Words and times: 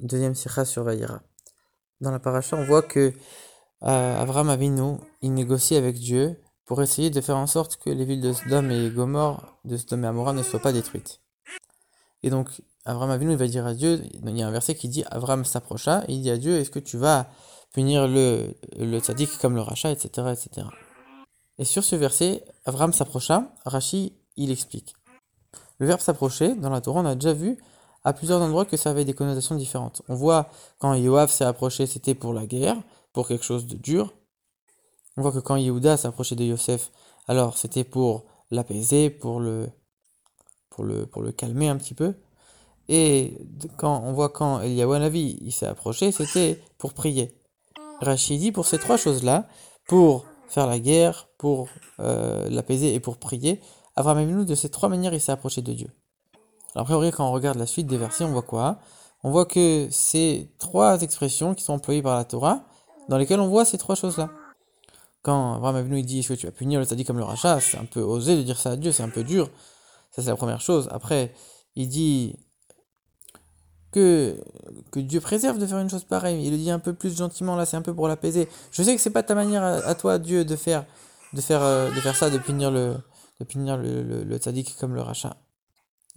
deuxième 0.00 0.34
sikha 0.34 0.64
sur. 0.64 0.84
Dans 2.00 2.10
la 2.10 2.18
paracha, 2.18 2.56
on 2.56 2.64
voit 2.64 2.82
que 2.82 3.12
euh, 3.82 4.20
Avram 4.20 4.48
Avinu, 4.48 4.96
il 5.22 5.34
négocie 5.34 5.76
avec 5.76 5.96
Dieu 5.96 6.40
pour 6.64 6.82
essayer 6.82 7.10
de 7.10 7.20
faire 7.20 7.36
en 7.36 7.46
sorte 7.46 7.76
que 7.76 7.90
les 7.90 8.04
villes 8.04 8.20
de 8.20 8.32
Sodome 8.32 8.70
et 8.70 8.90
Gomorre, 8.90 9.58
de 9.64 9.76
Sodome 9.76 10.04
et 10.04 10.06
Amora 10.08 10.32
ne 10.32 10.42
soient 10.42 10.60
pas 10.60 10.72
détruites. 10.72 11.20
Et 12.22 12.30
donc, 12.30 12.62
Avram 12.84 13.10
Avinu, 13.10 13.32
il 13.32 13.36
va 13.36 13.46
dire 13.46 13.66
à 13.66 13.74
Dieu, 13.74 14.02
il 14.12 14.38
y 14.38 14.42
a 14.42 14.48
un 14.48 14.50
verset 14.50 14.74
qui 14.74 14.88
dit, 14.88 15.04
Avram 15.10 15.44
s'approcha, 15.44 16.04
il 16.08 16.22
dit 16.22 16.30
à 16.30 16.38
Dieu, 16.38 16.56
est-ce 16.56 16.70
que 16.70 16.78
tu 16.78 16.96
vas 16.96 17.28
punir 17.72 18.08
le, 18.08 18.54
le 18.78 18.98
tzaddik 18.98 19.38
comme 19.38 19.54
le 19.54 19.60
rachat, 19.60 19.90
etc., 19.90 20.28
etc. 20.32 20.66
Et 21.58 21.64
sur 21.64 21.84
ce 21.84 21.96
verset, 21.96 22.44
Avram 22.64 22.92
s'approcha, 22.92 23.52
Rashi, 23.64 24.16
il 24.36 24.50
explique. 24.50 24.94
Le 25.78 25.86
verbe 25.86 26.00
s'approcher, 26.00 26.54
dans 26.54 26.70
la 26.70 26.80
Torah, 26.80 27.00
on 27.00 27.06
a 27.06 27.14
déjà 27.14 27.32
vu 27.32 27.58
à 28.04 28.12
plusieurs 28.12 28.40
endroits 28.40 28.64
que 28.66 28.76
ça 28.76 28.90
avait 28.90 29.04
des 29.04 29.14
connotations 29.14 29.54
différentes. 29.54 30.02
On 30.08 30.14
voit 30.14 30.48
quand 30.78 30.94
Yoav 30.94 31.30
s'est 31.30 31.44
approché, 31.44 31.86
c'était 31.86 32.14
pour 32.14 32.32
la 32.32 32.46
guerre, 32.46 32.76
pour 33.12 33.26
quelque 33.28 33.44
chose 33.44 33.66
de 33.66 33.76
dur. 33.76 34.14
On 35.16 35.22
voit 35.22 35.32
que 35.32 35.38
quand 35.38 35.56
Yehuda 35.56 35.96
s'approchait 35.96 36.34
de 36.34 36.44
Yosef, 36.44 36.90
alors 37.28 37.56
c'était 37.56 37.84
pour 37.84 38.24
l'apaiser, 38.50 39.10
pour 39.10 39.40
le, 39.40 39.68
pour, 40.70 40.84
le, 40.84 41.06
pour 41.06 41.22
le 41.22 41.32
calmer 41.32 41.68
un 41.68 41.76
petit 41.76 41.94
peu. 41.94 42.14
Et 42.88 43.38
quand 43.78 44.02
on 44.04 44.12
voit 44.12 44.28
quand 44.28 44.60
Eliyahu 44.60 45.50
s'est 45.50 45.66
approché, 45.66 46.12
c'était 46.12 46.60
pour 46.76 46.92
prier. 46.92 47.40
Rachid 48.00 48.40
dit 48.40 48.52
pour 48.52 48.66
ces 48.66 48.78
trois 48.78 48.96
choses-là, 48.96 49.48
pour 49.86 50.26
faire 50.48 50.66
la 50.66 50.78
guerre, 50.78 51.28
pour 51.38 51.68
euh, 52.00 52.48
l'apaiser 52.50 52.94
et 52.94 53.00
pour 53.00 53.16
prier, 53.16 53.60
Abraham 53.96 54.18
Avinu, 54.18 54.44
de 54.44 54.54
ces 54.54 54.68
trois 54.68 54.88
manières, 54.88 55.14
il 55.14 55.20
s'est 55.20 55.32
approché 55.32 55.62
de 55.62 55.72
Dieu. 55.72 55.88
Alors 56.74 56.90
après, 56.90 57.12
quand 57.12 57.28
on 57.28 57.32
regarde 57.32 57.58
la 57.58 57.66
suite 57.66 57.86
des 57.86 57.96
versets, 57.96 58.24
on 58.24 58.32
voit 58.32 58.42
quoi? 58.42 58.78
On 59.22 59.30
voit 59.30 59.46
que 59.46 59.88
ces 59.90 60.50
trois 60.58 61.00
expressions 61.00 61.54
qui 61.54 61.64
sont 61.64 61.74
employées 61.74 62.02
par 62.02 62.16
la 62.16 62.24
Torah, 62.24 62.64
dans 63.08 63.16
lesquelles 63.16 63.40
on 63.40 63.48
voit 63.48 63.64
ces 63.64 63.78
trois 63.78 63.94
choses-là. 63.94 64.30
Quand 65.22 65.54
Abraham 65.54 65.76
Avinu 65.76 66.02
dit 66.02 66.22
que 66.24 66.34
tu 66.34 66.46
vas 66.46 66.52
punir 66.52 66.80
le 66.80 66.86
dit 66.86 67.04
comme 67.04 67.18
le 67.18 67.24
rachat, 67.24 67.60
c'est 67.60 67.78
un 67.78 67.86
peu 67.86 68.00
osé 68.00 68.36
de 68.36 68.42
dire 68.42 68.58
ça 68.58 68.72
à 68.72 68.76
Dieu, 68.76 68.92
c'est 68.92 69.02
un 69.02 69.08
peu 69.08 69.24
dur. 69.24 69.48
Ça 70.10 70.22
c'est 70.22 70.28
la 70.28 70.36
première 70.36 70.60
chose. 70.60 70.88
Après, 70.92 71.32
il 71.76 71.88
dit 71.88 72.36
que, 73.92 74.36
Dieu 74.96 75.20
préserve 75.20 75.58
de 75.58 75.66
faire 75.66 75.78
une 75.78 75.88
chose 75.88 76.04
pareille. 76.04 76.44
Il 76.44 76.50
le 76.50 76.58
dit 76.58 76.70
un 76.70 76.78
peu 76.78 76.92
plus 76.92 77.16
gentiment, 77.16 77.56
là 77.56 77.64
c'est 77.64 77.76
un 77.76 77.82
peu 77.82 77.94
pour 77.94 78.08
l'apaiser. 78.08 78.48
Je 78.72 78.82
sais 78.82 78.94
que 78.94 79.00
c'est 79.00 79.10
pas 79.10 79.22
ta 79.22 79.34
manière 79.34 79.62
à, 79.62 79.94
toi, 79.94 80.18
Dieu, 80.18 80.44
de 80.44 80.56
faire, 80.56 80.84
de 81.32 81.40
faire, 81.40 81.62
euh, 81.62 81.90
de 81.90 82.00
faire 82.00 82.16
ça, 82.16 82.28
de 82.28 82.38
punir 82.38 82.70
le, 82.70 82.96
de 83.40 83.46
le, 83.76 84.24
le, 84.24 84.78
comme 84.78 84.94
le 84.94 85.00
rachat. 85.00 85.36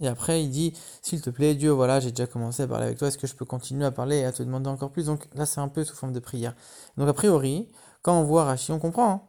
Et 0.00 0.06
après, 0.06 0.44
il 0.44 0.50
dit, 0.50 0.74
s'il 1.02 1.20
te 1.20 1.30
plaît, 1.30 1.54
Dieu, 1.54 1.70
voilà, 1.70 1.98
j'ai 1.98 2.10
déjà 2.10 2.26
commencé 2.26 2.62
à 2.62 2.68
parler 2.68 2.86
avec 2.86 2.98
toi, 2.98 3.08
est-ce 3.08 3.18
que 3.18 3.26
je 3.26 3.34
peux 3.34 3.44
continuer 3.44 3.84
à 3.84 3.90
parler 3.90 4.18
et 4.18 4.24
à 4.24 4.32
te 4.32 4.42
demander 4.42 4.70
encore 4.70 4.90
plus? 4.90 5.06
Donc 5.06 5.28
là, 5.34 5.44
c'est 5.44 5.60
un 5.60 5.68
peu 5.68 5.82
sous 5.82 5.96
forme 5.96 6.12
de 6.12 6.20
prière. 6.20 6.54
Donc 6.96 7.08
a 7.08 7.12
priori, 7.12 7.68
quand 8.02 8.18
on 8.18 8.22
voit 8.22 8.44
Rashi, 8.44 8.70
on 8.70 8.78
comprend. 8.78 9.10
Hein. 9.10 9.20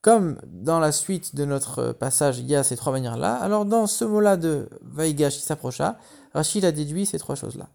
Comme 0.00 0.38
dans 0.46 0.80
la 0.80 0.92
suite 0.92 1.34
de 1.34 1.44
notre 1.44 1.92
passage, 1.92 2.38
il 2.38 2.46
y 2.46 2.54
a 2.54 2.62
ces 2.62 2.76
trois 2.76 2.92
manières-là, 2.92 3.36
alors 3.36 3.64
dans 3.64 3.86
ce 3.86 4.04
mot-là 4.04 4.36
de 4.36 4.68
Vaïgash 4.82 5.36
qui 5.36 5.42
s'approcha, 5.42 5.98
Rashi 6.34 6.64
a 6.64 6.72
déduit 6.72 7.06
ces 7.06 7.18
trois 7.18 7.34
choses-là. 7.34 7.68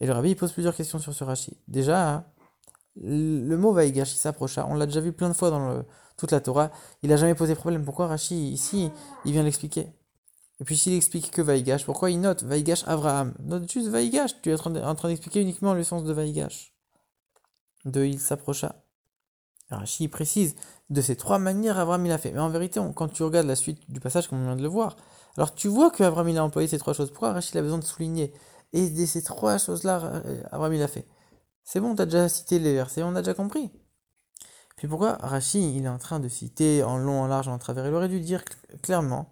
Et 0.00 0.06
le 0.06 0.12
rabbi 0.12 0.30
il 0.30 0.36
pose 0.36 0.52
plusieurs 0.52 0.74
questions 0.74 0.98
sur 0.98 1.12
ce 1.12 1.24
Rashi. 1.24 1.56
Déjà, 1.68 2.24
le 2.96 3.56
mot 3.56 3.72
Vaïgash 3.72 4.12
qui 4.12 4.18
s'approcha, 4.18 4.66
on 4.68 4.74
l'a 4.74 4.86
déjà 4.86 5.00
vu 5.00 5.12
plein 5.12 5.28
de 5.28 5.34
fois 5.34 5.50
dans 5.50 5.82
toute 6.16 6.32
la 6.32 6.40
Torah, 6.40 6.70
il 7.02 7.10
n'a 7.10 7.16
jamais 7.16 7.34
posé 7.34 7.54
problème. 7.54 7.84
Pourquoi 7.84 8.06
Rashi, 8.06 8.50
ici, 8.50 8.90
il 9.24 9.32
vient 9.32 9.42
l'expliquer? 9.42 9.92
Et 10.62 10.64
puis 10.64 10.76
s'il 10.76 10.92
explique 10.92 11.32
que 11.32 11.42
Vaïgash, 11.42 11.84
pourquoi 11.84 12.12
il 12.12 12.20
note 12.20 12.44
Vaïgash 12.44 12.84
Abraham 12.86 13.34
Note 13.40 13.68
juste 13.68 13.88
Vaïgash, 13.88 14.40
tu 14.42 14.52
es 14.52 14.54
en 14.54 14.94
train 14.94 15.08
d'expliquer 15.08 15.40
uniquement 15.40 15.74
le 15.74 15.82
sens 15.82 16.04
de 16.04 16.12
Vaïgash. 16.12 16.72
De 17.84 18.04
il 18.04 18.20
s'approcha. 18.20 18.76
Rashi 19.70 20.06
précise 20.06 20.54
de 20.88 21.00
ces 21.00 21.16
trois 21.16 21.40
manières 21.40 21.80
Abraham 21.80 22.06
il 22.06 22.12
a 22.12 22.18
fait. 22.18 22.30
Mais 22.30 22.38
en 22.38 22.48
vérité, 22.48 22.80
quand 22.94 23.08
tu 23.08 23.24
regardes 23.24 23.48
la 23.48 23.56
suite 23.56 23.90
du 23.90 23.98
passage 23.98 24.28
comme 24.28 24.40
on 24.40 24.44
vient 24.44 24.54
de 24.54 24.62
le 24.62 24.68
voir, 24.68 24.94
alors 25.36 25.52
tu 25.52 25.66
vois 25.66 25.90
que 25.90 26.04
Abraham 26.04 26.28
il 26.28 26.38
a 26.38 26.44
employé 26.44 26.68
ces 26.68 26.78
trois 26.78 26.92
choses. 26.92 27.10
Pourquoi 27.10 27.32
Rashi 27.32 27.58
a 27.58 27.62
besoin 27.62 27.78
de 27.78 27.84
souligner? 27.84 28.32
Et 28.72 28.88
de 28.88 29.04
ces 29.04 29.24
trois 29.24 29.58
choses-là, 29.58 30.22
Abraham 30.52 30.74
il 30.74 30.82
a 30.84 30.86
fait. 30.86 31.08
C'est 31.64 31.80
bon, 31.80 31.96
tu 31.96 32.02
as 32.02 32.06
déjà 32.06 32.28
cité 32.28 32.60
les 32.60 32.74
versets, 32.74 33.02
on 33.02 33.16
a 33.16 33.22
déjà 33.22 33.34
compris. 33.34 33.72
Puis 34.76 34.86
pourquoi 34.86 35.14
Rashi 35.14 35.76
il 35.76 35.86
est 35.86 35.88
en 35.88 35.98
train 35.98 36.20
de 36.20 36.28
citer 36.28 36.84
en 36.84 36.98
long, 36.98 37.20
en 37.20 37.26
large, 37.26 37.48
en 37.48 37.58
travers? 37.58 37.84
Il 37.84 37.94
aurait 37.94 38.08
dû 38.08 38.20
dire 38.20 38.44
clairement 38.80 39.28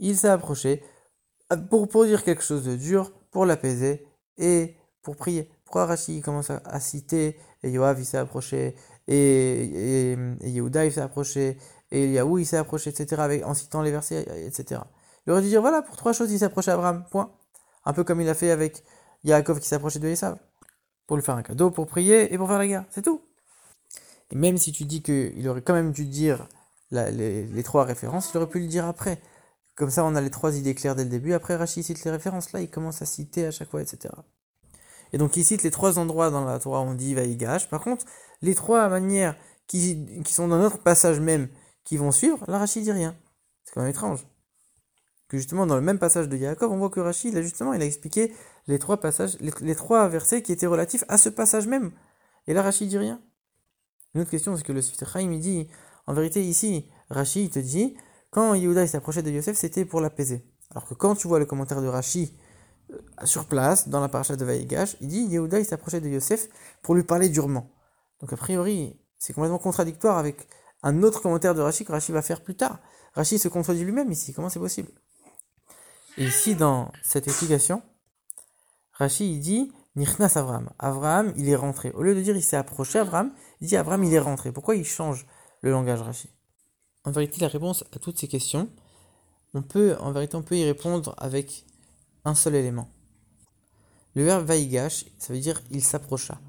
il 0.00 0.16
s'est 0.16 0.28
approché 0.28 0.82
euh, 1.52 1.56
pour, 1.56 1.88
pour 1.88 2.04
dire 2.04 2.24
quelque 2.24 2.42
chose 2.42 2.64
de 2.64 2.74
dur, 2.74 3.12
pour 3.30 3.46
l'apaiser 3.46 4.06
et 4.38 4.76
pour 5.02 5.16
prier. 5.16 5.48
Pourquoi 5.64 5.86
Rashi 5.86 6.20
commence 6.20 6.50
à, 6.50 6.80
citer, 6.80 7.38
et 7.62 7.70
Yoav 7.70 8.00
il 8.00 8.04
s'est 8.04 8.18
approché, 8.18 8.74
et, 9.06 9.14
et, 9.14 10.12
et 10.40 10.50
Yehuda 10.50 10.84
il 10.84 10.92
s'est 10.92 11.00
approché, 11.00 11.58
et 11.92 12.04
Eliaou 12.04 12.38
il 12.38 12.46
s'est 12.46 12.56
approché, 12.56 12.90
etc., 12.90 13.22
avec, 13.22 13.46
en 13.46 13.54
citant 13.54 13.82
les 13.82 13.90
versets, 13.92 14.26
etc. 14.46 14.80
Il 15.26 15.32
aurait 15.32 15.42
dû 15.42 15.48
dire, 15.48 15.60
voilà, 15.60 15.82
pour 15.82 15.96
trois 15.96 16.12
choses 16.12 16.32
il 16.32 16.38
s'est 16.38 16.44
approché 16.44 16.70
à 16.70 16.74
Abraham, 16.74 17.04
point. 17.10 17.30
Un 17.84 17.92
peu 17.92 18.04
comme 18.04 18.20
il 18.20 18.28
a 18.28 18.34
fait 18.34 18.50
avec 18.50 18.82
Yaakov 19.24 19.60
qui 19.60 19.68
s'est 19.68 19.76
approché 19.76 19.98
de 19.98 20.08
Esav, 20.08 20.38
pour 21.06 21.16
lui 21.16 21.22
faire 21.22 21.36
un 21.36 21.42
cadeau, 21.42 21.70
pour 21.70 21.86
prier 21.86 22.32
et 22.32 22.38
pour 22.38 22.48
faire 22.48 22.58
la 22.58 22.66
guerre, 22.66 22.84
c'est 22.90 23.02
tout. 23.02 23.22
Et 24.30 24.36
même 24.36 24.56
si 24.56 24.72
tu 24.72 24.84
dis 24.84 25.02
qu'il 25.02 25.48
aurait 25.48 25.62
quand 25.62 25.74
même 25.74 25.92
dû 25.92 26.06
dire 26.06 26.46
les, 26.90 27.62
trois 27.64 27.84
références, 27.84 28.30
il 28.32 28.36
aurait 28.36 28.48
pu 28.48 28.60
le 28.60 28.66
dire 28.66 28.86
après. 28.86 29.20
Comme 29.74 29.90
ça, 29.90 30.04
on 30.04 30.14
a 30.14 30.20
les 30.20 30.30
trois 30.30 30.56
idées 30.56 30.74
claires 30.74 30.94
dès 30.94 31.04
le 31.04 31.10
début. 31.10 31.32
Après, 31.32 31.56
Rachid 31.56 31.84
cite 31.84 32.04
les 32.04 32.10
références 32.10 32.52
là, 32.52 32.60
il 32.60 32.70
commence 32.70 33.02
à 33.02 33.06
citer 33.06 33.46
à 33.46 33.50
chaque 33.50 33.70
fois, 33.70 33.80
etc. 33.80 34.12
Et 35.12 35.18
donc, 35.18 35.36
il 35.36 35.44
cite 35.44 35.62
les 35.62 35.70
trois 35.70 35.98
endroits 35.98 36.30
dans 36.30 36.44
la 36.44 36.58
Torah 36.58 36.80
où 36.80 36.84
on 36.84 36.94
dit 36.94 37.14
Vaïgash. 37.14 37.68
Par 37.68 37.82
contre, 37.82 38.04
les 38.42 38.54
trois 38.54 38.88
manières 38.88 39.36
qui, 39.66 39.96
sont 40.26 40.48
dans 40.48 40.58
notre 40.58 40.78
passage 40.78 41.20
même, 41.20 41.48
qui 41.84 41.96
vont 41.96 42.12
suivre, 42.12 42.38
là, 42.48 42.58
Rachid 42.58 42.82
dit 42.82 42.92
rien. 42.92 43.16
C'est 43.64 43.72
quand 43.74 43.80
même 43.80 43.90
étrange. 43.90 44.26
Que 45.28 45.36
justement, 45.36 45.66
dans 45.66 45.76
le 45.76 45.80
même 45.80 45.98
passage 45.98 46.28
de 46.28 46.36
Yaakov, 46.36 46.72
on 46.72 46.78
voit 46.78 46.90
que 46.90 47.00
Rachid, 47.00 47.34
là, 47.34 47.42
justement, 47.42 47.72
il 47.72 47.82
a 47.82 47.84
expliqué 47.84 48.34
les 48.66 48.78
trois 48.78 48.98
passages, 48.98 49.36
les, 49.40 49.74
trois 49.74 50.08
versets 50.08 50.42
qui 50.42 50.52
étaient 50.52 50.66
relatifs 50.66 51.04
à 51.08 51.18
ce 51.18 51.28
passage 51.28 51.66
même. 51.66 51.92
Et 52.46 52.54
là, 52.54 52.62
Rachid 52.62 52.88
dit 52.88 52.98
rien. 52.98 53.20
Une 54.14 54.22
autre 54.22 54.30
question, 54.30 54.56
c'est 54.56 54.64
que 54.64 54.72
le 54.72 54.82
Sifte 54.82 55.04
Chaim, 55.06 55.30
il 55.32 55.40
dit, 55.40 55.68
en 56.06 56.14
vérité, 56.14 56.44
ici, 56.44 56.88
Rachid, 57.08 57.52
te 57.52 57.60
dit, 57.60 57.96
quand 58.30 58.54
Yehuda 58.54 58.86
s'approchait 58.86 59.22
de 59.22 59.30
Yosef, 59.30 59.56
c'était 59.56 59.84
pour 59.84 60.00
l'apaiser. 60.00 60.44
Alors 60.70 60.86
que 60.86 60.94
quand 60.94 61.16
tu 61.16 61.26
vois 61.26 61.38
le 61.38 61.46
commentaire 61.46 61.82
de 61.82 61.88
Rashi 61.88 62.36
euh, 62.92 62.96
sur 63.24 63.46
place, 63.46 63.88
dans 63.88 64.00
la 64.00 64.08
paracha 64.08 64.36
de 64.36 64.44
Vaïgash, 64.44 64.96
il 65.00 65.08
dit 65.08 65.22
Yehuda 65.22 65.58
il 65.58 65.66
s'approchait 65.66 66.00
de 66.00 66.08
Yosef 66.08 66.48
pour 66.82 66.94
lui 66.94 67.02
parler 67.02 67.28
durement. 67.28 67.70
Donc 68.20 68.32
a 68.32 68.36
priori, 68.36 68.98
c'est 69.18 69.32
complètement 69.32 69.58
contradictoire 69.58 70.18
avec 70.18 70.46
un 70.82 71.02
autre 71.02 71.20
commentaire 71.20 71.54
de 71.54 71.60
Rashi 71.60 71.84
que 71.84 71.92
Rashi 71.92 72.12
va 72.12 72.22
faire 72.22 72.42
plus 72.42 72.56
tard. 72.56 72.78
Rashi 73.14 73.38
se 73.38 73.48
contredit 73.48 73.84
lui-même 73.84 74.10
ici, 74.12 74.32
comment 74.32 74.48
c'est 74.48 74.60
possible? 74.60 74.90
Et 76.16 76.24
ici, 76.24 76.54
dans 76.54 76.92
cette 77.02 77.26
explication, 77.26 77.82
Rashi 78.92 79.32
il 79.32 79.40
dit 79.40 79.72
Nichnas 79.96 80.32
Avraham. 80.36 80.70
Avraham, 80.78 81.32
il 81.36 81.48
est 81.48 81.56
rentré. 81.56 81.90
Au 81.92 82.02
lieu 82.02 82.14
de 82.14 82.20
dire 82.20 82.36
il 82.36 82.42
s'est 82.42 82.56
approché 82.56 83.00
Avraham, 83.00 83.32
il 83.60 83.68
dit 83.68 83.76
Avraham, 83.76 84.04
il 84.04 84.14
est 84.14 84.20
rentré. 84.20 84.52
Pourquoi 84.52 84.76
il 84.76 84.84
change 84.84 85.26
le 85.62 85.70
langage 85.70 86.00
Rashi? 86.00 86.30
En 87.04 87.10
vérité, 87.10 87.40
la 87.40 87.48
réponse 87.48 87.84
à 87.94 87.98
toutes 87.98 88.18
ces 88.18 88.28
questions, 88.28 88.68
on 89.54 89.62
peut, 89.62 89.96
en 90.00 90.12
vérité, 90.12 90.36
on 90.36 90.42
peut 90.42 90.56
y 90.56 90.64
répondre 90.64 91.14
avec 91.18 91.64
un 92.24 92.34
seul 92.34 92.54
élément. 92.54 92.88
Le 94.14 94.24
verbe 94.24 94.44
vaïgash, 94.44 95.06
ça 95.18 95.32
veut 95.32 95.40
dire 95.40 95.60
il 95.70 95.82
s'approcha. 95.82 96.40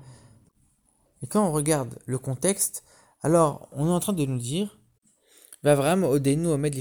Et 1.24 1.28
quand 1.28 1.48
on 1.48 1.52
regarde 1.52 2.00
le 2.06 2.18
contexte, 2.18 2.84
alors 3.22 3.70
on 3.72 3.88
est 3.88 3.92
en 3.92 4.00
train 4.00 4.14
de 4.14 4.26
nous 4.26 4.40
dire 4.40 4.80
Avram 5.64 6.04
odenu 6.04 6.48
omed 6.48 6.76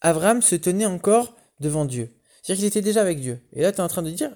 Avram 0.00 0.42
se 0.42 0.54
tenait 0.54 0.86
encore 0.86 1.34
devant 1.58 1.84
Dieu. 1.84 2.14
C'est-à-dire 2.42 2.60
qu'il 2.60 2.68
était 2.68 2.82
déjà 2.82 3.00
avec 3.00 3.20
Dieu. 3.20 3.40
Et 3.52 3.62
là, 3.62 3.72
tu 3.72 3.78
es 3.78 3.80
en 3.82 3.88
train 3.88 4.02
de 4.02 4.10
dire 4.10 4.30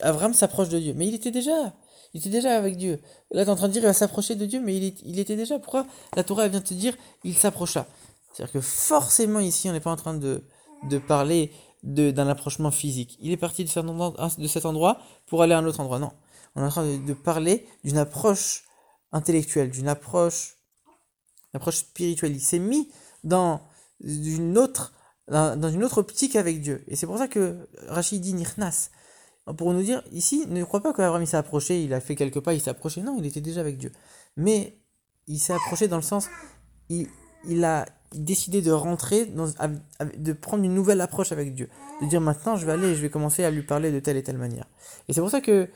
Avram 0.00 0.34
s'approche 0.34 0.68
de 0.68 0.78
Dieu. 0.78 0.94
Mais 0.94 1.06
il 1.06 1.14
était 1.14 1.30
déjà. 1.30 1.76
Il 2.12 2.20
était 2.20 2.30
déjà 2.30 2.56
avec 2.56 2.76
Dieu. 2.76 3.00
Là, 3.30 3.44
tu 3.44 3.48
es 3.48 3.52
en 3.52 3.56
train 3.56 3.68
de 3.68 3.72
dire, 3.72 3.82
il 3.82 3.86
va 3.86 3.92
s'approcher 3.92 4.34
de 4.34 4.46
Dieu, 4.46 4.60
mais 4.60 4.76
il, 4.76 5.18
était 5.18 5.36
déjà. 5.36 5.58
Pourquoi 5.58 5.86
la 6.16 6.24
Torah 6.24 6.48
vient 6.48 6.60
te 6.60 6.74
dire, 6.74 6.96
il 7.24 7.36
s'approcha? 7.36 7.86
C'est-à-dire 8.32 8.52
que 8.52 8.60
forcément, 8.60 9.40
ici, 9.40 9.68
on 9.68 9.72
n'est 9.72 9.80
pas 9.80 9.92
en 9.92 9.96
train 9.96 10.14
de, 10.14 10.42
de 10.88 10.98
parler 10.98 11.52
d'un 11.82 12.28
approchement 12.28 12.70
physique. 12.70 13.16
Il 13.20 13.32
est 13.32 13.36
parti 13.36 13.64
de 13.64 13.68
cet, 13.68 13.84
endroit, 13.84 14.14
de 14.36 14.48
cet 14.48 14.66
endroit 14.66 15.00
pour 15.26 15.42
aller 15.42 15.54
à 15.54 15.58
un 15.58 15.64
autre 15.64 15.80
endroit. 15.80 15.98
Non. 15.98 16.12
On 16.54 16.62
est 16.62 16.66
en 16.66 16.68
train 16.68 16.84
de, 16.84 17.14
parler 17.14 17.66
d'une 17.84 17.98
approche 17.98 18.64
intellectuelle, 19.12 19.70
d'une 19.70 19.88
approche, 19.88 20.58
approche 21.54 21.76
spirituelle. 21.76 22.32
Il 22.32 22.40
s'est 22.40 22.58
mis 22.58 22.90
dans 23.24 23.60
une 24.00 24.58
autre 24.58 24.92
dans 25.28 25.70
une 25.70 25.84
autre 25.84 25.98
optique 25.98 26.34
avec 26.34 26.60
Dieu. 26.60 26.82
Et 26.88 26.96
c'est 26.96 27.06
pour 27.06 27.16
ça 27.16 27.28
que 27.28 27.68
Rachid 27.86 28.20
dit 28.20 28.34
Nirnas 28.34 28.90
pour 29.56 29.72
nous 29.72 29.82
dire, 29.82 30.02
ici, 30.12 30.44
ne 30.48 30.64
crois 30.64 30.80
pas 30.80 30.92
qu'Abraham 30.92 31.24
s'est 31.26 31.36
approché, 31.36 31.82
il 31.82 31.94
a 31.94 32.00
fait 32.00 32.14
quelques 32.14 32.40
pas, 32.40 32.54
il 32.54 32.60
s'est 32.60 32.70
approché. 32.70 33.02
Non, 33.02 33.16
il 33.18 33.26
était 33.26 33.40
déjà 33.40 33.60
avec 33.60 33.78
Dieu. 33.78 33.92
Mais 34.36 34.78
il 35.26 35.38
s'est 35.38 35.52
approché 35.52 35.88
dans 35.88 35.96
le 35.96 36.02
sens, 36.02 36.28
il, 36.88 37.64
a, 37.64 37.86
décidé 38.14 38.62
de 38.62 38.72
rentrer, 38.72 39.26
de 39.26 40.32
prendre 40.32 40.64
une 40.64 40.74
nouvelle 40.74 41.00
approche 41.00 41.32
avec 41.32 41.54
Dieu. 41.54 41.68
De 42.02 42.06
dire 42.06 42.20
maintenant, 42.20 42.56
je 42.56 42.66
vais 42.66 42.72
aller, 42.72 42.94
je 42.94 43.00
vais 43.00 43.10
commencer 43.10 43.44
à 43.44 43.50
lui 43.50 43.62
parler 43.62 43.92
de 43.92 44.00
telle 44.00 44.16
et 44.16 44.22
telle 44.22 44.38
manière. 44.38 44.66
Et 45.08 45.12
c'est 45.12 45.20
pour 45.20 45.30
ça 45.30 45.40
que 45.40 45.68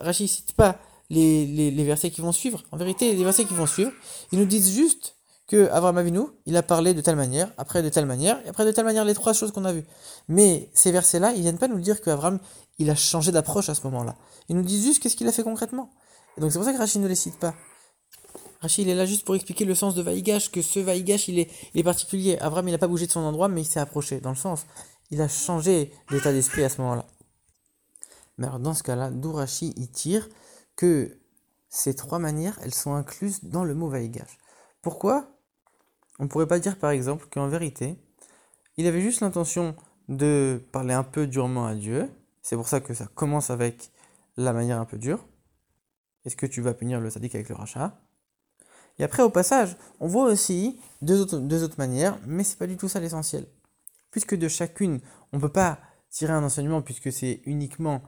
Rachid 0.00 0.24
ne 0.24 0.28
cite 0.28 0.52
pas 0.52 0.80
les, 1.10 1.70
les, 1.70 1.84
versets 1.84 2.10
qui 2.10 2.20
vont 2.20 2.32
suivre. 2.32 2.64
En 2.72 2.76
vérité, 2.76 3.14
les 3.14 3.24
versets 3.24 3.44
qui 3.44 3.54
vont 3.54 3.66
suivre, 3.66 3.92
ils 4.32 4.38
nous 4.38 4.46
disent 4.46 4.74
juste 4.74 5.17
que 5.48 5.68
Abraham 5.70 5.96
Avinu, 5.96 6.20
il 6.44 6.56
a 6.56 6.62
parlé 6.62 6.92
de 6.92 7.00
telle 7.00 7.16
manière, 7.16 7.50
après 7.56 7.82
de 7.82 7.88
telle 7.88 8.04
manière, 8.04 8.38
et 8.44 8.50
après 8.50 8.66
de 8.66 8.70
telle 8.70 8.84
manière, 8.84 9.04
les 9.04 9.14
trois 9.14 9.32
choses 9.32 9.50
qu'on 9.50 9.64
a 9.64 9.72
vues. 9.72 9.86
Mais 10.28 10.70
ces 10.74 10.92
versets-là, 10.92 11.32
ils 11.32 11.40
viennent 11.40 11.58
pas 11.58 11.68
nous 11.68 11.80
dire 11.80 12.02
qu'Abraham, 12.02 12.38
il 12.78 12.90
a 12.90 12.94
changé 12.94 13.32
d'approche 13.32 13.70
à 13.70 13.74
ce 13.74 13.82
moment-là. 13.84 14.14
Ils 14.48 14.56
nous 14.56 14.62
disent 14.62 14.84
juste 14.84 15.02
qu'est-ce 15.02 15.16
qu'il 15.16 15.26
a 15.26 15.32
fait 15.32 15.42
concrètement. 15.42 15.90
Et 16.36 16.42
donc 16.42 16.52
c'est 16.52 16.58
pour 16.58 16.66
ça 16.66 16.72
que 16.72 16.78
Rachid 16.78 17.00
ne 17.00 17.08
les 17.08 17.14
cite 17.14 17.38
pas. 17.38 17.54
Rachid, 18.60 18.86
il 18.86 18.90
est 18.90 18.94
là 18.94 19.06
juste 19.06 19.24
pour 19.24 19.34
expliquer 19.36 19.64
le 19.64 19.74
sens 19.74 19.94
de 19.94 20.02
Vaïgash, 20.02 20.50
que 20.52 20.60
ce 20.60 20.80
Vaïgash, 20.80 21.28
il 21.28 21.38
est, 21.38 21.82
particulier. 21.82 22.38
Abraham, 22.40 22.68
il 22.68 22.72
n'a 22.72 22.78
pas 22.78 22.86
bougé 22.86 23.06
de 23.06 23.12
son 23.12 23.20
endroit, 23.20 23.48
mais 23.48 23.62
il 23.62 23.66
s'est 23.66 23.80
approché. 23.80 24.20
Dans 24.20 24.30
le 24.30 24.36
sens, 24.36 24.66
il 25.10 25.22
a 25.22 25.28
changé 25.28 25.92
d'état 26.10 26.32
d'esprit 26.32 26.62
à 26.62 26.68
ce 26.68 26.80
moment-là. 26.82 27.06
Mais 28.36 28.46
alors, 28.46 28.60
dans 28.60 28.74
ce 28.74 28.82
cas-là, 28.82 29.10
d'où 29.10 29.32
Rachid, 29.32 29.72
il 29.78 29.90
tire 29.90 30.28
que 30.76 31.18
ces 31.70 31.94
trois 31.94 32.18
manières, 32.18 32.58
elles 32.62 32.74
sont 32.74 32.94
incluses 32.94 33.44
dans 33.44 33.64
le 33.64 33.74
mot 33.74 33.88
Vaïgash. 33.88 34.38
Pourquoi? 34.82 35.37
On 36.18 36.24
ne 36.24 36.28
pourrait 36.28 36.48
pas 36.48 36.58
dire, 36.58 36.78
par 36.78 36.90
exemple, 36.90 37.26
qu'en 37.30 37.48
vérité, 37.48 37.96
il 38.76 38.86
avait 38.86 39.00
juste 39.00 39.20
l'intention 39.20 39.76
de 40.08 40.60
parler 40.72 40.94
un 40.94 41.04
peu 41.04 41.26
durement 41.26 41.66
à 41.66 41.74
Dieu. 41.74 42.10
C'est 42.42 42.56
pour 42.56 42.68
ça 42.68 42.80
que 42.80 42.94
ça 42.94 43.06
commence 43.14 43.50
avec 43.50 43.90
la 44.36 44.52
manière 44.52 44.80
un 44.80 44.84
peu 44.84 44.98
dure. 44.98 45.24
Est-ce 46.24 46.36
que 46.36 46.46
tu 46.46 46.60
vas 46.60 46.74
punir 46.74 47.00
le 47.00 47.10
sadique 47.10 47.34
avec 47.34 47.48
le 47.48 47.54
rachat? 47.54 48.00
Et 48.98 49.04
après, 49.04 49.22
au 49.22 49.30
passage, 49.30 49.76
on 50.00 50.08
voit 50.08 50.24
aussi 50.24 50.80
deux 51.02 51.20
autres, 51.20 51.38
deux 51.38 51.62
autres 51.62 51.78
manières, 51.78 52.18
mais 52.26 52.42
c'est 52.42 52.58
pas 52.58 52.66
du 52.66 52.76
tout 52.76 52.88
ça 52.88 53.00
l'essentiel. 53.00 53.46
Puisque 54.10 54.36
de 54.36 54.48
chacune, 54.48 55.00
on 55.32 55.36
ne 55.36 55.42
peut 55.42 55.52
pas 55.52 55.78
tirer 56.10 56.32
un 56.32 56.42
enseignement, 56.42 56.82
puisque 56.82 57.12
c'est 57.12 57.42
uniquement 57.44 58.02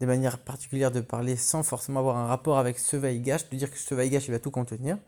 des 0.00 0.06
manières 0.06 0.38
particulières 0.38 0.90
de 0.90 1.00
parler 1.00 1.36
sans 1.36 1.62
forcément 1.62 2.00
avoir 2.00 2.16
un 2.16 2.26
rapport 2.26 2.58
avec 2.58 2.78
ce 2.78 2.96
vaïgash, 2.96 3.48
de 3.50 3.56
dire 3.56 3.70
que 3.70 3.78
ce 3.78 3.94
vaïgash 3.94 4.26
il 4.26 4.32
va 4.32 4.40
tout 4.40 4.50
contenir. 4.50 4.98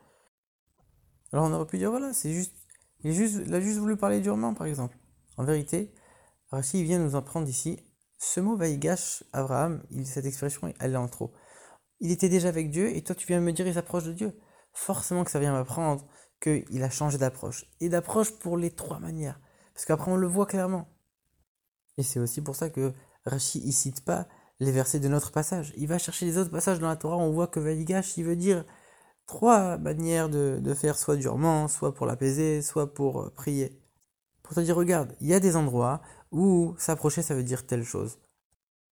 Alors 1.35 1.47
on 1.47 1.53
aurait 1.53 1.67
pu 1.67 1.77
dire 1.77 1.91
voilà, 1.91 2.15
c'est 2.15 2.33
juste, 2.33 2.55
il, 3.03 3.13
juste, 3.13 3.43
il 3.45 3.55
a 3.55 3.61
juste 3.61 3.79
voulu 3.79 3.97
parler 3.99 4.21
durement 4.21 4.55
par 4.55 4.67
exemple. 4.67 4.97
En 5.37 5.45
vérité, 5.45 5.93
Rachid 6.51 6.83
vient 6.87 6.99
nous 6.99 7.17
apprendre 7.17 7.49
ici, 7.49 7.79
ce 8.19 8.41
mot 8.41 8.57
vaïgash, 8.57 9.25
Abraham, 9.35 9.83
il, 9.91 10.07
cette 10.07 10.25
expression, 10.25 10.73
elle 10.79 10.93
est 10.93 10.97
en 10.97 11.09
trop 11.09 11.35
il 12.01 12.11
était 12.11 12.29
déjà 12.29 12.49
avec 12.49 12.71
Dieu 12.71 12.95
et 12.95 13.03
toi 13.03 13.15
tu 13.15 13.27
viens 13.27 13.41
me 13.41 13.53
dire 13.53 13.67
il 13.67 13.75
s'approche 13.75 14.05
de 14.05 14.13
Dieu. 14.13 14.39
Forcément 14.73 15.25
que 15.25 15.31
ça 15.31 15.39
vient 15.39 15.53
m'apprendre 15.53 16.07
qu'il 16.41 16.83
a 16.83 16.91
changé 16.91 17.17
d'approche. 17.17 17.65
Et 17.81 17.89
d'approche 17.89 18.33
pour 18.33 18.59
les 18.59 18.71
trois 18.71 18.99
manières. 18.99 19.41
Parce 19.73 19.87
qu'après 19.87 20.11
on 20.11 20.17
le 20.17 20.27
voit 20.27 20.47
clairement. 20.47 20.87
Et 21.97 22.03
c'est 22.03 22.21
aussi 22.21 22.43
pour 22.43 22.57
ça 22.57 22.71
que 22.71 22.93
Rashi 23.25 23.65
ne 23.65 23.73
cite 23.73 24.05
pas 24.05 24.27
les 24.61 24.71
versets 24.71 25.01
de 25.01 25.09
notre 25.09 25.33
passage. 25.33 25.73
Il 25.77 25.89
va 25.89 25.99
chercher 25.99 26.27
les 26.27 26.37
autres 26.37 26.51
passages 26.51 26.79
dans 26.79 26.89
la 26.89 26.97
Torah, 26.97 27.17
on 27.17 27.33
voit 27.33 27.47
que 27.47 27.61
Valigash, 27.61 28.17
il 28.19 28.25
veut 28.25 28.37
dire 28.37 28.65
trois 29.27 29.79
manières 29.79 30.29
de, 30.29 30.75
faire, 30.75 30.97
soit 30.97 31.17
durement, 31.17 31.69
soit 31.69 31.95
pour 31.95 32.07
l'apaiser, 32.07 32.63
soit 32.63 32.93
pour 32.93 33.23
euh, 33.23 33.33
prier. 33.35 33.81
Pour 34.43 34.55
te 34.55 34.61
dire, 34.61 34.77
regarde, 34.77 35.15
il 35.21 35.29
y 35.29 35.35
a 35.35 35.41
des 35.41 35.57
endroits 35.57 36.03
où 36.31 36.75
s'approcher, 36.79 37.23
ça 37.23 37.35
veut 37.35 37.43
dire 37.43 37.67
telle 37.67 37.85
chose. 37.85 38.19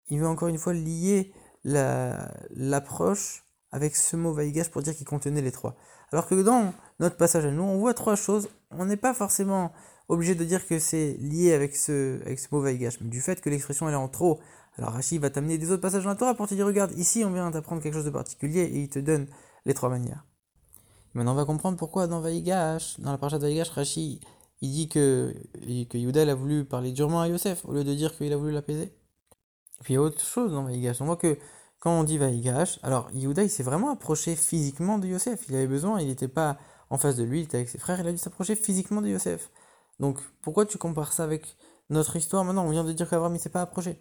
Il 0.09 0.19
veut 0.19 0.27
encore 0.27 0.47
une 0.47 0.57
fois 0.57 0.73
lier 0.73 1.33
l'approche 1.63 3.45
avec 3.71 3.95
ce 3.95 4.15
mot 4.15 4.33
Vaïgash 4.33 4.69
pour 4.69 4.81
dire 4.81 4.95
qu'il 4.95 5.05
contenait 5.05 5.41
les 5.41 5.51
trois. 5.51 5.75
Alors 6.11 6.27
que 6.27 6.35
dans 6.35 6.73
notre 6.99 7.17
passage 7.17 7.45
à 7.45 7.51
nous, 7.51 7.63
on 7.63 7.77
voit 7.77 7.93
trois 7.93 8.15
choses. 8.15 8.49
On 8.71 8.85
n'est 8.85 8.97
pas 8.97 9.13
forcément 9.13 9.71
obligé 10.09 10.35
de 10.35 10.43
dire 10.43 10.67
que 10.67 10.79
c'est 10.79 11.13
lié 11.19 11.53
avec 11.53 11.75
ce, 11.75 12.21
avec 12.21 12.39
ce 12.39 12.47
mot 12.51 12.61
Vaïgash, 12.61 12.99
mais 13.01 13.09
du 13.09 13.21
fait 13.21 13.39
que 13.41 13.49
l'expression 13.49 13.89
est 13.89 13.95
en 13.95 14.07
trop. 14.07 14.39
Alors 14.77 14.91
Rachid 14.91 15.21
va 15.21 15.29
t'amener 15.29 15.57
des 15.57 15.71
autres 15.71 15.81
passages 15.81 16.03
dans 16.03 16.09
la 16.09 16.15
Torah 16.15 16.33
pour 16.33 16.47
te 16.47 16.53
dire 16.55 16.65
regarde, 16.65 16.91
ici 16.97 17.23
on 17.25 17.31
vient 17.31 17.49
t'apprendre 17.51 17.81
quelque 17.81 17.93
chose 17.93 18.05
de 18.05 18.09
particulier 18.09 18.61
et 18.61 18.79
il 18.79 18.89
te 18.89 18.99
donne 18.99 19.27
les 19.65 19.73
trois 19.73 19.89
manières. 19.89 20.25
Maintenant 21.13 21.33
on 21.33 21.35
va 21.35 21.45
comprendre 21.45 21.77
pourquoi 21.77 22.07
dans 22.07 22.19
Vaïgash, 22.19 22.99
dans 22.99 23.11
la 23.11 23.17
parasha 23.17 23.37
de 23.37 23.43
Vaïgash, 23.43 23.69
Rachid 23.69 24.19
il 24.63 24.71
dit 24.71 24.87
que, 24.87 25.35
que 25.89 25.97
Yuda 25.97 26.21
a 26.21 26.35
voulu 26.35 26.63
parler 26.63 26.93
durement 26.93 27.19
à 27.19 27.27
Yosef 27.27 27.65
au 27.65 27.73
lieu 27.73 27.83
de 27.83 27.93
dire 27.93 28.15
qu'il 28.17 28.31
a 28.31 28.37
voulu 28.37 28.53
l'apaiser. 28.53 28.93
Puis 29.83 29.93
il 29.93 29.95
y 29.95 29.97
a 29.97 30.01
autre 30.01 30.21
chose 30.21 30.53
dans 30.53 30.63
Vaïgash. 30.63 31.01
On 31.01 31.05
voit 31.05 31.17
que 31.17 31.37
quand 31.79 31.99
on 31.99 32.05
dit 32.05 32.17
Vaïgash, 32.17 32.79
alors 32.81 33.11
Yehuda 33.11 33.43
il 33.43 33.49
s'est 33.49 33.63
vraiment 33.63 33.91
approché 33.91 34.37
physiquement 34.37 34.99
de 34.99 35.07
Yosef. 35.07 35.49
Il 35.49 35.55
avait 35.55 35.67
besoin, 35.67 35.99
il 35.99 36.07
n'était 36.07 36.29
pas 36.29 36.57
en 36.89 36.97
face 36.97 37.17
de 37.17 37.23
lui, 37.23 37.41
il 37.41 37.43
était 37.43 37.57
avec 37.57 37.67
ses 37.67 37.77
frères, 37.77 37.99
il 37.99 38.07
a 38.07 38.11
dû 38.13 38.17
s'approcher 38.17 38.55
physiquement 38.55 39.01
de 39.01 39.09
Yosef. 39.09 39.51
Donc 39.99 40.17
pourquoi 40.41 40.65
tu 40.65 40.77
compares 40.77 41.11
ça 41.11 41.25
avec 41.25 41.57
notre 41.89 42.15
histoire 42.15 42.45
maintenant? 42.45 42.65
On 42.65 42.69
vient 42.69 42.85
de 42.85 42.93
dire 42.93 43.09
qu'Abraham 43.09 43.33
ne 43.33 43.37
s'est 43.37 43.49
pas 43.49 43.61
approché. 43.61 43.99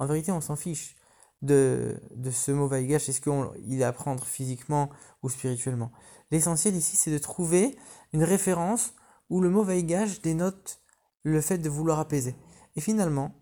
En 0.00 0.06
vérité, 0.06 0.32
on 0.32 0.40
s'en 0.40 0.56
fiche 0.56 0.96
de, 1.42 2.00
de 2.14 2.30
ce 2.30 2.52
mot 2.52 2.66
Vaïgash. 2.66 3.08
Est-ce 3.08 3.20
qu'il 3.20 3.80
est 3.80 3.84
à 3.84 3.92
prendre 3.92 4.24
physiquement 4.24 4.90
ou 5.22 5.28
spirituellement? 5.28 5.92
L'essentiel 6.30 6.76
ici, 6.76 6.96
c'est 6.96 7.10
de 7.10 7.18
trouver 7.18 7.76
une 8.12 8.24
référence 8.24 8.94
où 9.28 9.40
le 9.40 9.50
mot 9.50 9.62
Vaïgash 9.62 10.20
dénote 10.20 10.80
le 11.22 11.40
fait 11.40 11.58
de 11.58 11.68
vouloir 11.68 11.98
apaiser. 11.98 12.34
Et 12.76 12.80
finalement, 12.80 13.34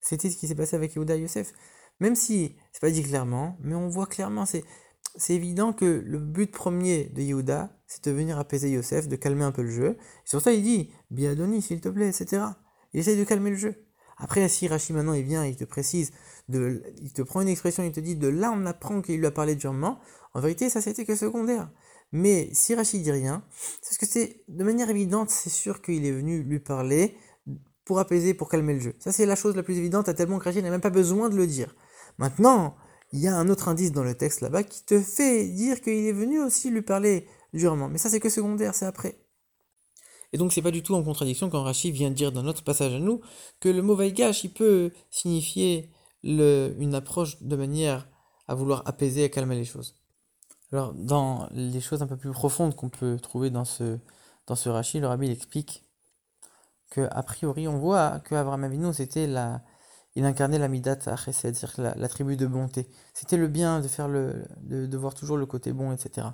c'était 0.00 0.30
ce 0.30 0.36
qui 0.36 0.48
s'est 0.48 0.54
passé 0.54 0.76
avec 0.76 0.94
Yehuda 0.94 1.16
Yosef. 1.16 1.52
Même 2.00 2.14
si 2.14 2.56
c'est 2.72 2.80
pas 2.80 2.90
dit 2.90 3.02
clairement, 3.02 3.56
mais 3.60 3.74
on 3.74 3.88
voit 3.88 4.06
clairement, 4.06 4.46
c'est, 4.46 4.64
évident 5.28 5.72
que 5.72 5.84
le 5.84 6.18
but 6.18 6.50
premier 6.52 7.06
de 7.06 7.22
Yehuda, 7.22 7.76
c'est 7.86 8.04
de 8.04 8.12
venir 8.12 8.38
apaiser 8.38 8.70
Yosef, 8.70 9.08
de 9.08 9.16
calmer 9.16 9.44
un 9.44 9.52
peu 9.52 9.62
le 9.62 9.70
jeu. 9.70 9.96
Sur 10.24 10.40
ça, 10.40 10.52
il 10.52 10.62
dit, 10.62 10.90
Biadoni, 11.10 11.60
s'il 11.60 11.80
te 11.80 11.88
plaît, 11.88 12.08
etc. 12.08 12.42
Il 12.92 13.00
essaye 13.00 13.18
de 13.18 13.24
calmer 13.24 13.50
le 13.50 13.56
jeu. 13.56 13.87
Après, 14.18 14.48
si 14.48 14.68
Rachid 14.68 14.94
maintenant 14.94 15.14
il 15.14 15.24
vient, 15.24 15.44
il 15.44 15.56
te 15.56 15.64
précise, 15.64 16.12
il 16.48 17.12
te 17.14 17.22
prend 17.22 17.40
une 17.40 17.48
expression, 17.48 17.82
il 17.84 17.92
te 17.92 18.00
dit 18.00 18.16
de 18.16 18.28
là 18.28 18.52
on 18.54 18.66
apprend 18.66 19.00
qu'il 19.00 19.18
lui 19.18 19.26
a 19.26 19.30
parlé 19.30 19.54
durement, 19.54 20.00
en 20.34 20.40
vérité 20.40 20.68
ça 20.70 20.80
c'était 20.80 21.04
que 21.04 21.14
secondaire. 21.14 21.70
Mais 22.10 22.48
si 22.52 22.74
Rachid 22.74 23.02
dit 23.02 23.10
rien, 23.10 23.44
c'est 23.82 23.90
parce 23.90 23.98
que 23.98 24.06
c'est 24.06 24.44
de 24.48 24.64
manière 24.64 24.88
évidente, 24.90 25.30
c'est 25.30 25.50
sûr 25.50 25.82
qu'il 25.82 26.06
est 26.06 26.12
venu 26.12 26.42
lui 26.42 26.58
parler 26.58 27.16
pour 27.84 27.98
apaiser, 27.98 28.34
pour 28.34 28.48
calmer 28.48 28.74
le 28.74 28.80
jeu. 28.80 28.94
Ça, 28.98 29.12
c'est 29.12 29.24
la 29.24 29.34
chose 29.34 29.56
la 29.56 29.62
plus 29.62 29.78
évidente, 29.78 30.08
à 30.08 30.14
tellement 30.14 30.38
que 30.38 30.44
Rachid 30.44 30.62
n'a 30.62 30.70
même 30.70 30.80
pas 30.80 30.90
besoin 30.90 31.30
de 31.30 31.36
le 31.36 31.46
dire. 31.46 31.74
Maintenant, 32.18 32.76
il 33.12 33.20
y 33.20 33.28
a 33.28 33.34
un 33.34 33.48
autre 33.48 33.68
indice 33.68 33.92
dans 33.92 34.04
le 34.04 34.14
texte 34.14 34.42
là-bas 34.42 34.62
qui 34.62 34.84
te 34.84 35.00
fait 35.00 35.46
dire 35.48 35.80
qu'il 35.80 36.06
est 36.06 36.12
venu 36.12 36.40
aussi 36.40 36.70
lui 36.70 36.82
parler 36.82 37.26
durement. 37.54 37.88
Mais 37.88 37.98
ça, 37.98 38.10
c'est 38.10 38.20
que 38.20 38.28
secondaire, 38.28 38.74
c'est 38.74 38.84
après. 38.84 39.18
Et 40.32 40.38
donc, 40.38 40.52
c'est 40.52 40.62
pas 40.62 40.70
du 40.70 40.82
tout 40.82 40.94
en 40.94 41.02
contradiction 41.02 41.48
quand 41.48 41.62
Rachid 41.62 41.94
vient 41.94 42.10
dire 42.10 42.32
dans 42.32 42.42
notre 42.42 42.62
passage 42.62 42.94
à 42.94 42.98
nous 42.98 43.20
que 43.60 43.68
le 43.68 43.82
mot 43.82 43.94
vaïgash, 43.94 44.44
il 44.44 44.52
peut 44.52 44.92
signifier 45.10 45.90
le, 46.22 46.74
une 46.78 46.94
approche 46.94 47.42
de 47.42 47.56
manière 47.56 48.08
à 48.46 48.54
vouloir 48.54 48.82
apaiser 48.86 49.24
et 49.24 49.30
calmer 49.30 49.56
les 49.56 49.64
choses. 49.64 49.94
Alors, 50.72 50.92
dans 50.94 51.48
les 51.52 51.80
choses 51.80 52.02
un 52.02 52.06
peu 52.06 52.16
plus 52.16 52.32
profondes 52.32 52.74
qu'on 52.74 52.90
peut 52.90 53.18
trouver 53.20 53.50
dans 53.50 53.64
ce, 53.64 53.98
dans 54.46 54.56
ce 54.56 54.68
Rachid, 54.68 55.00
le 55.00 55.06
rabbi 55.06 55.30
explique 55.30 55.84
que 56.90 57.08
a 57.10 57.22
priori 57.22 57.68
on 57.68 57.78
voit 57.78 58.20
que 58.20 58.34
Abraham 58.34 58.64
Avinu 58.64 58.92
c'était 58.94 59.26
la 59.26 59.62
il 60.14 60.24
incarnait 60.24 60.58
la 60.58 60.68
midat 60.68 60.98
c'est-à-dire 61.00 61.72
la, 61.78 62.08
tribu 62.08 62.36
de 62.36 62.46
bonté. 62.46 62.88
C'était 63.14 63.36
le 63.36 63.46
bien 63.46 63.80
de 63.80 63.88
faire 63.88 64.08
le 64.08 64.46
de, 64.62 64.96
voir 64.96 65.14
toujours 65.14 65.36
le 65.36 65.46
côté 65.46 65.72
bon, 65.72 65.92
etc. 65.92 66.28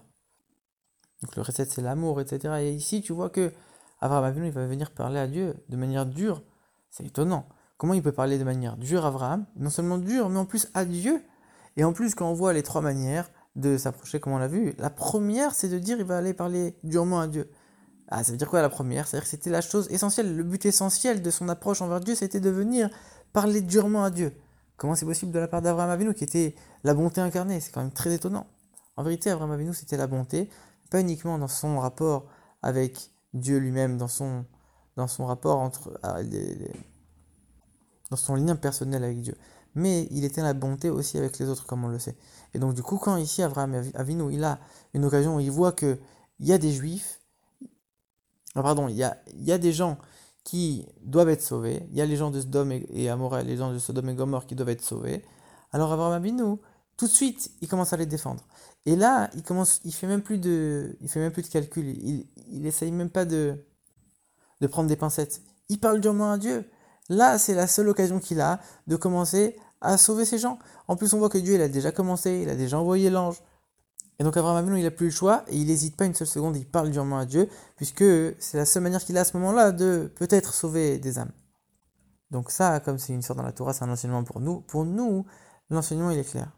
Donc 1.23 1.37
le 1.37 1.45
chesed 1.45 1.69
c'est 1.69 1.83
l'amour, 1.83 2.21
etc. 2.21 2.55
Et 2.63 2.73
ici 2.73 3.03
tu 3.03 3.13
vois 3.13 3.31
que 3.31 3.53
Abraham 4.05 4.25
Avinu 4.25 4.47
il 4.49 4.53
va 4.53 4.67
venir 4.67 4.91
parler 4.91 5.19
à 5.19 5.27
Dieu 5.27 5.55
de 5.71 5.77
manière 5.79 6.05
dure. 6.05 6.43
C'est 6.91 7.07
étonnant. 7.07 7.49
Comment 7.79 7.95
il 7.95 8.03
peut 8.03 8.13
parler 8.13 8.39
de 8.39 8.45
manière 8.45 8.77
dure 8.77 9.07
Abraham 9.07 9.47
Non 9.57 9.71
seulement 9.71 9.97
dure, 9.97 10.29
mais 10.29 10.39
en 10.39 10.45
plus 10.45 10.69
à 10.75 10.85
Dieu. 10.85 11.23
Et 11.79 11.85
en 11.85 11.95
plus 11.95 12.15
quand 12.15 12.29
on 12.29 12.35
voit 12.35 12.53
les 12.53 12.63
trois 12.63 12.83
manières 12.83 13.31
de 13.57 13.79
s'approcher, 13.79 14.21
comme 14.21 14.35
on 14.35 14.39
l'a 14.39 14.47
vu, 14.47 14.75
la 14.77 14.91
première 14.91 15.55
c'est 15.55 15.71
de 15.71 15.79
dire 15.79 15.97
il 15.99 16.05
va 16.05 16.19
aller 16.19 16.35
parler 16.35 16.77
durement 16.85 17.19
à 17.19 17.29
Dieu. 17.29 17.51
Ah, 18.09 18.23
ça 18.23 18.31
veut 18.31 18.37
dire 18.37 18.51
quoi 18.51 18.61
la 18.61 18.69
première? 18.69 19.09
C'est-à-dire 19.09 19.25
que 19.25 19.31
c'était 19.31 19.49
la 19.49 19.63
chose 19.63 19.89
essentielle, 19.91 20.37
le 20.37 20.43
but 20.43 20.67
essentiel 20.67 21.23
de 21.23 21.31
son 21.31 21.49
approche 21.49 21.81
envers 21.81 22.01
Dieu, 22.01 22.15
c'était 22.15 22.41
de 22.41 22.51
venir 22.51 22.91
parler 23.33 23.63
durement 23.63 24.05
à 24.05 24.11
Dieu. 24.11 24.37
Comment 24.77 24.95
c'est 24.97 25.07
possible 25.07 25.33
de 25.33 25.39
la 25.39 25.49
part 25.49 25.63
d'Abraham 25.63 25.89
Avinu, 25.89 26.13
qui 26.13 26.25
était 26.25 26.55
la 26.83 26.93
bonté 26.93 27.23
incarnée? 27.23 27.59
C'est 27.61 27.73
quand 27.73 27.81
même 27.81 27.91
très 27.91 28.13
étonnant. 28.13 28.47
En 28.99 29.03
vérité, 29.03 29.31
Abraham 29.31 29.53
Avinu, 29.53 29.73
c'était 29.73 29.97
la 29.97 30.07
bonté, 30.07 30.51
pas 30.91 31.01
uniquement 31.01 31.39
dans 31.39 31.49
son 31.49 31.79
rapport 31.79 32.27
avec 32.61 33.14
Dieu 33.35 33.59
lui-même, 33.59 33.99
dans 33.99 34.09
son, 34.09 34.47
dans 34.97 35.07
son 35.07 35.27
rapport 35.27 35.59
entre. 35.59 35.99
Ah, 36.03 36.23
dans 38.11 38.17
son 38.17 38.35
lien 38.35 38.57
personnel 38.57 39.05
avec 39.05 39.21
Dieu. 39.21 39.37
Mais 39.75 40.07
il 40.11 40.25
était 40.25 40.43
la 40.43 40.55
bonté 40.55 40.89
aussi 40.89 41.19
avec 41.19 41.39
les 41.39 41.49
autres, 41.49 41.67
comme 41.67 41.85
on 41.85 41.89
le 41.89 41.99
sait. 41.99 42.17
Et 42.55 42.59
donc, 42.59 42.75
du 42.75 42.83
coup, 42.83 42.97
quand 42.97 43.17
ici, 43.17 43.43
Abraham 43.43 43.83
Avinu, 43.95 44.33
il 44.33 44.45
a 44.45 44.61
une 44.95 45.05
occasion 45.05 45.37
où 45.37 45.41
il 45.41 45.51
voit 45.51 45.73
qu'il 45.73 45.99
y 46.39 46.53
a 46.53 46.59
des 46.59 46.73
juifs 46.73 47.21
ah, 48.55 48.63
pardon, 48.63 48.89
il 48.89 48.95
y 48.95 49.03
a, 49.03 49.17
y 49.35 49.51
a 49.53 49.59
des 49.59 49.73
gens 49.73 49.99
qui 50.45 50.87
doivent 51.03 51.31
être 51.31 51.43
sauvés, 51.43 51.87
il 51.91 51.97
y 51.97 52.01
a 52.01 52.07
les 52.07 52.17
gens 52.17 52.31
de 52.31 52.41
Sodome 52.41 52.73
et, 52.73 52.87
et 52.91 53.11
les 53.45 53.57
gens 53.57 53.73
de 53.73 53.79
Sodome 53.79 54.11
et 54.11 54.15
Gomorre 54.15 54.47
qui 54.47 54.55
doivent 54.55 54.69
être 54.69 54.83
sauvés. 54.83 55.25
Alors 55.73 55.93
Abraham 55.93 56.13
Abinu, 56.13 56.57
tout 56.97 57.07
de 57.07 57.13
suite, 57.13 57.51
il 57.61 57.69
commence 57.69 57.93
à 57.93 57.97
les 57.97 58.07
défendre. 58.07 58.45
Et 58.87 58.97
là, 58.97 59.31
il 59.35 59.43
commence, 59.43 59.81
il 59.85 59.93
fait 59.93 60.07
même 60.07 60.23
plus 60.23 60.39
de, 60.39 60.97
il 61.01 61.09
fait 61.09 61.21
même 61.21 61.33
plus 61.33 61.43
de 61.43 61.49
calcul. 61.49 61.89
Il, 61.89 62.27
il 62.51 62.67
essaye 62.67 62.93
même 62.93 63.11
pas 63.11 63.25
de, 63.25 63.57
de 64.61 64.67
prendre 64.67 64.89
des 64.89 64.97
pincettes. 64.97 65.43
Il 65.69 65.81
parle 65.81 66.01
durement 66.01 66.33
à 66.33 66.39
Dieu. 66.39 66.69
Là, 67.09 67.39
c'est 67.39 67.55
la 67.55 67.67
seule 67.67 67.89
occasion 67.89 68.19
qu'il 68.19 68.41
a 68.41 68.61
de 68.87 68.97
commencer 68.97 69.57
à 69.81 69.99
sauver 69.99 70.25
ces 70.25 70.39
gens. 70.39 70.59
En 70.89 70.97
plus, 70.97 71.13
on 71.13 71.19
voit 71.19 71.29
que 71.29 71.39
Dieu, 71.39 71.55
il 71.55 71.61
a 71.61 71.69
déjà 71.69 71.93
commencé, 71.93 72.41
il 72.43 72.49
a 72.49 72.55
déjà 72.55 72.79
envoyé 72.79 73.11
l'ange. 73.11 73.43
Et 74.19 74.25
donc 74.25 74.37
Abraham 74.37 74.57
Avinu, 74.57 74.79
il 74.79 74.85
n'a 74.85 74.91
plus 74.91 75.07
le 75.07 75.13
choix 75.13 75.45
et 75.49 75.57
il 75.57 75.67
n'hésite 75.67 75.97
pas 75.97 76.05
une 76.05 76.15
seule 76.15 76.29
seconde, 76.29 76.57
il 76.57 76.67
parle 76.67 76.91
durement 76.91 77.19
à 77.19 77.27
Dieu, 77.27 77.49
puisque 77.77 78.05
c'est 78.39 78.57
la 78.57 78.65
seule 78.65 78.85
manière 78.85 79.05
qu'il 79.05 79.19
a 79.19 79.23
à 79.23 79.25
ce 79.25 79.37
moment-là 79.37 79.73
de 79.73 80.11
peut-être 80.15 80.55
sauver 80.55 80.99
des 80.99 81.19
âmes. 81.19 81.33
Donc 82.31 82.51
ça, 82.51 82.79
comme 82.81 82.99
c'est 82.99 83.13
une 83.13 83.21
histoire 83.21 83.37
dans 83.37 83.43
la 83.43 83.53
Torah, 83.53 83.73
c'est 83.73 83.85
un 83.85 83.91
enseignement 83.91 84.23
pour 84.23 84.41
nous. 84.41 84.61
Pour 84.61 84.85
nous, 84.85 85.27
l'enseignement, 85.69 86.11
il 86.11 86.19
est 86.19 86.31
clair. 86.31 86.49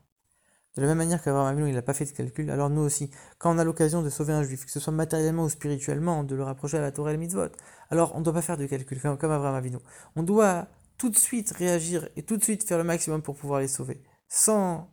De 0.76 0.82
la 0.82 0.88
même 0.88 0.98
manière 0.98 1.22
qu'Abraham 1.22 1.46
Avinu, 1.46 1.68
il 1.70 1.74
n'a 1.74 1.82
pas 1.82 1.94
fait 1.94 2.04
de 2.04 2.10
calcul, 2.10 2.50
alors 2.50 2.68
nous 2.68 2.82
aussi, 2.82 3.10
quand 3.38 3.54
on 3.54 3.58
a 3.58 3.64
l'occasion 3.64 4.02
de 4.02 4.10
sauver 4.10 4.34
un 4.34 4.42
juif, 4.42 4.66
que 4.66 4.70
ce 4.70 4.78
soit 4.78 4.92
matériellement 4.92 5.44
ou 5.44 5.48
spirituellement, 5.48 6.22
de 6.22 6.34
le 6.34 6.42
rapprocher 6.42 6.76
à 6.76 6.82
la 6.82 6.92
Torah 6.92 7.10
et 7.10 7.14
le 7.14 7.18
mitzvot, 7.18 7.48
alors 7.88 8.14
on 8.14 8.18
ne 8.18 8.24
doit 8.24 8.34
pas 8.34 8.42
faire 8.42 8.58
de 8.58 8.66
calcul, 8.66 9.00
comme 9.00 9.30
Abraham 9.30 9.54
Avinu. 9.54 9.78
On 10.16 10.22
doit 10.22 10.68
tout 10.98 11.08
de 11.08 11.16
suite 11.16 11.50
réagir 11.52 12.08
et 12.16 12.22
tout 12.22 12.36
de 12.36 12.42
suite 12.42 12.64
faire 12.64 12.76
le 12.76 12.84
maximum 12.84 13.22
pour 13.22 13.36
pouvoir 13.36 13.60
les 13.60 13.68
sauver, 13.68 14.02
sans, 14.28 14.90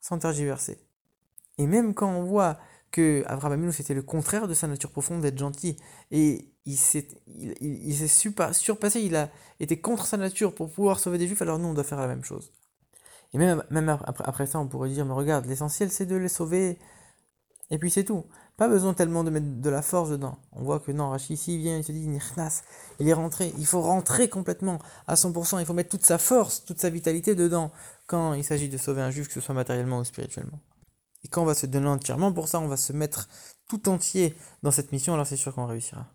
sans 0.00 0.18
tergiverser. 0.18 0.78
Et 1.58 1.66
même 1.66 1.92
quand 1.94 2.10
on 2.12 2.22
voit 2.22 2.58
que 2.92 3.24
Abraham 3.26 3.54
Avinu 3.54 3.72
c'était 3.72 3.94
le 3.94 4.02
contraire 4.02 4.46
de 4.46 4.54
sa 4.54 4.68
nature 4.68 4.90
profonde 4.90 5.22
d'être 5.22 5.38
gentil 5.38 5.76
et 6.12 6.52
il 6.64 6.76
s'est 6.76 7.08
surpassé, 8.52 9.00
il 9.00 9.16
a 9.16 9.28
été 9.58 9.80
contre 9.80 10.06
sa 10.06 10.16
nature 10.16 10.54
pour 10.54 10.70
pouvoir 10.70 11.00
sauver 11.00 11.18
des 11.18 11.26
juifs, 11.26 11.42
alors 11.42 11.58
nous 11.58 11.66
on 11.66 11.74
doit 11.74 11.82
faire 11.82 12.00
la 12.00 12.06
même 12.06 12.22
chose. 12.22 12.52
Et 13.34 13.38
même, 13.38 13.98
après, 14.24 14.46
ça 14.46 14.58
on 14.58 14.66
pourrait 14.66 14.88
dire 14.88 15.04
mais 15.04 15.12
regarde, 15.12 15.44
l'essentiel 15.46 15.90
c'est 15.90 16.06
de 16.06 16.16
les 16.16 16.28
sauver 16.28 16.78
et 17.70 17.78
puis 17.78 17.90
c'est 17.90 18.04
tout. 18.04 18.24
Pas 18.56 18.68
besoin 18.68 18.94
tellement 18.94 19.24
de 19.24 19.30
mettre 19.30 19.60
de 19.60 19.70
la 19.70 19.82
force 19.82 20.10
dedans. 20.10 20.38
On 20.52 20.62
voit 20.62 20.78
que 20.78 20.92
non, 20.92 21.10
Rachid 21.10 21.32
ici 21.32 21.58
vient, 21.58 21.76
il 21.76 21.82
se 21.82 21.90
dit 21.90 22.06
Nirnas, 22.06 22.62
il 23.00 23.08
est 23.08 23.12
rentré, 23.12 23.52
il 23.58 23.66
faut 23.66 23.80
rentrer 23.80 24.28
complètement 24.28 24.78
à 25.08 25.16
100%, 25.16 25.58
il 25.58 25.66
faut 25.66 25.72
mettre 25.72 25.90
toute 25.90 26.04
sa 26.04 26.18
force, 26.18 26.64
toute 26.64 26.78
sa 26.78 26.88
vitalité 26.88 27.34
dedans 27.34 27.72
quand 28.06 28.34
il 28.34 28.44
s'agit 28.44 28.68
de 28.68 28.78
sauver 28.78 29.02
un 29.02 29.10
juif, 29.10 29.26
que 29.26 29.34
ce 29.34 29.40
soit 29.40 29.54
matériellement 29.54 29.98
ou 29.98 30.04
spirituellement. 30.04 30.60
Et 31.24 31.28
quand 31.28 31.42
on 31.42 31.46
va 31.46 31.54
se 31.54 31.66
donner 31.66 31.88
entièrement 31.88 32.32
pour 32.32 32.46
ça, 32.46 32.60
on 32.60 32.68
va 32.68 32.76
se 32.76 32.92
mettre 32.92 33.28
tout 33.68 33.88
entier 33.88 34.36
dans 34.62 34.70
cette 34.70 34.92
mission, 34.92 35.14
alors 35.14 35.26
c'est 35.26 35.36
sûr 35.36 35.52
qu'on 35.52 35.66
réussira. 35.66 36.06